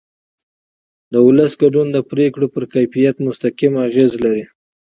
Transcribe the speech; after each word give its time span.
د 1.11 1.13
ولس 1.27 1.51
ګډون 1.61 1.87
د 1.91 1.97
پرېکړو 2.11 2.47
پر 2.53 2.63
کیفیت 2.73 3.15
مستقیم 3.27 3.73
اغېز 3.87 4.11
لري 4.23 4.43